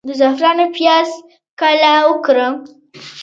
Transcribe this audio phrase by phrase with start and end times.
[0.07, 1.09] د زعفرانو پیاز
[1.59, 2.53] کله وکرم؟